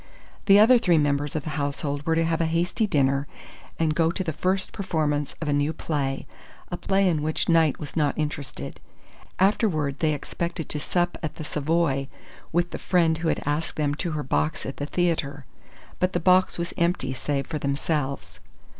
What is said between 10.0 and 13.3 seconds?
expected to sup at the Savoy with the friend who